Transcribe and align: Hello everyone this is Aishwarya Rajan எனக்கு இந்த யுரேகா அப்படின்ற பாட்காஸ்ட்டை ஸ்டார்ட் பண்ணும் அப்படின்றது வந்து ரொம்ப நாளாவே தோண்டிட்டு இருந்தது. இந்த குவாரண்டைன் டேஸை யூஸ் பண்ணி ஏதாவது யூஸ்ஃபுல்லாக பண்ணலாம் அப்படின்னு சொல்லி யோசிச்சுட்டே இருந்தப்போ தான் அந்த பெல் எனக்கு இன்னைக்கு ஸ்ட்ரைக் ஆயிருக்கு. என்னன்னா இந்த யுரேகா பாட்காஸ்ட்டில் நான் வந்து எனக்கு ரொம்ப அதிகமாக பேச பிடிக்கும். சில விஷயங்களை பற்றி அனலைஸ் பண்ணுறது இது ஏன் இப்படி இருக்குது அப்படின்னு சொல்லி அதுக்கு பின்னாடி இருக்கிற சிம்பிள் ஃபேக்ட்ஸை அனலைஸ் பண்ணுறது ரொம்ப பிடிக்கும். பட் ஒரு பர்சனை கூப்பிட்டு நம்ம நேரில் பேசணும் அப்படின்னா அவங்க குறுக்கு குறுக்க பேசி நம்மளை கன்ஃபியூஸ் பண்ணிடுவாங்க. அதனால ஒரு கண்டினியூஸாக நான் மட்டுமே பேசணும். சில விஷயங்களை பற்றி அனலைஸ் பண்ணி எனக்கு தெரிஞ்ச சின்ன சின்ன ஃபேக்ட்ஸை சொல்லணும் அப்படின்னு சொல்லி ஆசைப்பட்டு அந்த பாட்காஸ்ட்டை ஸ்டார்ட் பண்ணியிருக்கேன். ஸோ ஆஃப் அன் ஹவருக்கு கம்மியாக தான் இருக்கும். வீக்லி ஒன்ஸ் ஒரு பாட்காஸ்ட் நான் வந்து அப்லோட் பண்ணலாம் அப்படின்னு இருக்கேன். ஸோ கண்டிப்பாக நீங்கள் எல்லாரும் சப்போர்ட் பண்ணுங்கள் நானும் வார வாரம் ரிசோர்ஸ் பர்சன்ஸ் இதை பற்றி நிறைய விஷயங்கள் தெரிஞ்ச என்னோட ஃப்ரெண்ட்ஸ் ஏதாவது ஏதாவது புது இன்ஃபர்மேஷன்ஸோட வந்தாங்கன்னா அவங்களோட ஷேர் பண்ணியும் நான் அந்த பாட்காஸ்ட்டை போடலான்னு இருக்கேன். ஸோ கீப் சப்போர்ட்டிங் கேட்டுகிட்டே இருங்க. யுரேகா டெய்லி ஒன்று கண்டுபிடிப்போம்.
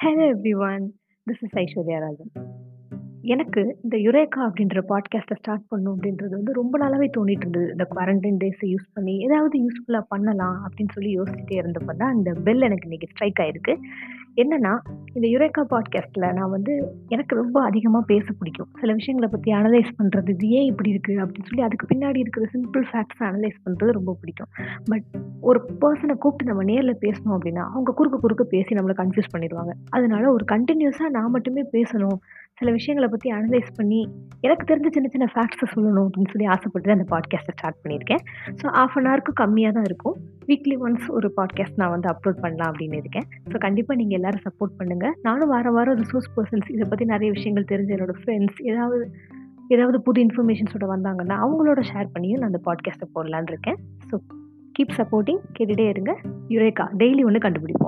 Hello 0.00 0.24
everyone 0.32 0.84
this 1.26 1.42
is 1.42 1.54
Aishwarya 1.56 1.98
Rajan 1.98 2.32
எனக்கு 3.22 3.62
இந்த 3.82 3.96
யுரேகா 3.96 4.40
அப்படின்ற 4.48 4.80
பாட்காஸ்ட்டை 4.88 5.36
ஸ்டார்ட் 5.36 5.64
பண்ணும் 5.68 5.94
அப்படின்றது 5.94 6.30
வந்து 6.30 6.52
ரொம்ப 6.52 6.78
நாளாவே 6.78 7.08
தோண்டிட்டு 7.16 7.44
இருந்தது. 7.46 7.70
இந்த 7.70 7.84
குவாரண்டைன் 7.94 8.40
டேஸை 8.42 8.66
யூஸ் 8.66 8.86
பண்ணி 8.92 9.14
ஏதாவது 9.18 9.58
யூஸ்ஃபுல்லாக 9.58 10.04
பண்ணலாம் 10.08 10.58
அப்படின்னு 10.64 10.94
சொல்லி 10.94 11.12
யோசிச்சுட்டே 11.18 11.56
இருந்தப்போ 11.58 11.94
தான் 11.96 12.14
அந்த 12.16 12.32
பெல் 12.44 12.60
எனக்கு 12.60 12.82
இன்னைக்கு 12.82 13.10
ஸ்ட்ரைக் 13.10 13.40
ஆயிருக்கு. 13.40 13.74
என்னன்னா 14.40 14.72
இந்த 15.14 15.26
யுரேகா 15.28 15.62
பாட்காஸ்ட்டில் 15.70 16.34
நான் 16.34 16.50
வந்து 16.50 16.72
எனக்கு 17.08 17.36
ரொம்ப 17.36 17.62
அதிகமாக 17.62 18.04
பேச 18.04 18.32
பிடிக்கும். 18.32 18.68
சில 18.80 18.92
விஷயங்களை 18.92 19.28
பற்றி 19.32 19.52
அனலைஸ் 19.52 19.90
பண்ணுறது 19.98 20.28
இது 20.28 20.48
ஏன் 20.48 20.64
இப்படி 20.64 20.90
இருக்குது 20.94 21.20
அப்படின்னு 21.22 21.48
சொல்லி 21.50 21.62
அதுக்கு 21.62 21.86
பின்னாடி 21.94 22.18
இருக்கிற 22.18 22.46
சிம்பிள் 22.54 22.84
ஃபேக்ட்ஸை 22.90 23.24
அனலைஸ் 23.28 23.58
பண்ணுறது 23.64 23.90
ரொம்ப 23.90 24.16
பிடிக்கும். 24.20 24.50
பட் 24.84 25.06
ஒரு 25.40 25.68
பர்சனை 25.80 26.14
கூப்பிட்டு 26.14 26.50
நம்ம 26.52 26.62
நேரில் 26.62 27.00
பேசணும் 27.00 27.36
அப்படின்னா 27.36 27.64
அவங்க 27.72 27.92
குறுக்கு 27.92 28.20
குறுக்க 28.20 28.44
பேசி 28.44 28.74
நம்மளை 28.74 28.96
கன்ஃபியூஸ் 29.02 29.32
பண்ணிடுவாங்க. 29.34 29.74
அதனால 29.90 30.32
ஒரு 30.32 30.44
கண்டினியூஸாக 30.52 31.08
நான் 31.08 31.30
மட்டுமே 31.30 31.64
பேசணும். 31.72 32.18
சில 32.54 32.70
விஷயங்களை 32.70 33.08
பற்றி 33.08 33.30
அனலைஸ் 33.30 33.70
பண்ணி 33.76 34.08
எனக்கு 34.40 34.74
தெரிஞ்ச 34.74 34.90
சின்ன 34.92 35.08
சின்ன 35.08 35.26
ஃபேக்ட்ஸை 35.34 35.66
சொல்லணும் 35.74 36.06
அப்படின்னு 36.06 36.32
சொல்லி 36.32 36.46
ஆசைப்பட்டு 36.46 36.90
அந்த 36.90 37.06
பாட்காஸ்ட்டை 37.16 37.54
ஸ்டார்ட் 37.58 37.82
பண்ணியிருக்கேன். 37.82 38.22
ஸோ 38.62 38.66
ஆஃப் 38.82 38.96
அன் 38.96 39.06
ஹவருக்கு 39.06 39.32
கம்மியாக 39.42 39.72
தான் 39.72 39.84
இருக்கும். 39.84 40.16
வீக்லி 40.48 40.74
ஒன்ஸ் 40.80 41.06
ஒரு 41.10 41.28
பாட்காஸ்ட் 41.36 41.76
நான் 41.76 41.90
வந்து 41.90 42.08
அப்லோட் 42.12 42.40
பண்ணலாம் 42.40 42.70
அப்படின்னு 42.72 42.96
இருக்கேன். 42.96 43.26
ஸோ 43.52 43.56
கண்டிப்பாக 43.58 43.98
நீங்கள் 44.00 44.18
எல்லாரும் 44.18 44.44
சப்போர்ட் 44.44 44.76
பண்ணுங்கள் 44.78 45.14
நானும் 45.22 45.48
வார 45.48 45.70
வாரம் 45.70 45.98
ரிசோர்ஸ் 45.98 46.30
பர்சன்ஸ் 46.36 46.68
இதை 46.70 46.86
பற்றி 46.88 47.04
நிறைய 47.04 47.30
விஷயங்கள் 47.30 47.70
தெரிஞ்ச 47.72 47.92
என்னோட 47.96 48.14
ஃப்ரெண்ட்ஸ் 48.20 48.60
ஏதாவது 48.62 48.98
ஏதாவது 49.68 50.00
புது 50.00 50.18
இன்ஃபர்மேஷன்ஸோட 50.24 50.86
வந்தாங்கன்னா 50.94 51.36
அவங்களோட 51.44 51.80
ஷேர் 51.92 52.12
பண்ணியும் 52.14 52.40
நான் 52.40 52.50
அந்த 52.52 52.60
பாட்காஸ்ட்டை 52.64 53.08
போடலான்னு 53.14 53.48
இருக்கேன். 53.48 53.78
ஸோ 54.10 54.16
கீப் 54.78 54.96
சப்போர்ட்டிங் 54.96 55.40
கேட்டுகிட்டே 55.58 55.86
இருங்க. 55.88 56.12
யுரேகா 56.48 56.84
டெய்லி 56.98 57.22
ஒன்று 57.24 57.40
கண்டுபிடிப்போம். 57.40 57.85